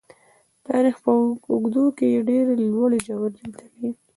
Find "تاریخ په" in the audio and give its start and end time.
0.67-1.11